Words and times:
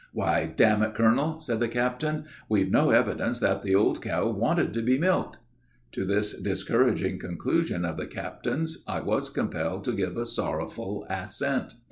"'Why, 0.13 0.47
damn 0.55 0.81
it, 0.81 0.95
colonel,' 0.95 1.39
said 1.41 1.59
the 1.59 1.67
captain, 1.67 2.25
'we've 2.49 2.71
no 2.71 2.89
evidence 2.89 3.39
that 3.39 3.61
the 3.61 3.75
old 3.75 4.01
cow 4.01 4.31
wanted 4.31 4.73
to 4.73 4.81
be 4.81 4.97
milked!' 4.97 5.37
"To 5.91 6.05
this 6.05 6.33
discouraging 6.41 7.19
conclusion 7.19 7.85
of 7.85 7.97
the 7.97 8.07
captain's 8.07 8.83
I 8.87 9.01
was 9.01 9.29
compelled 9.29 9.83
to 9.85 9.91
give 9.93 10.17
a 10.17 10.25
sorrowful 10.25 11.05
assent. 11.07 11.75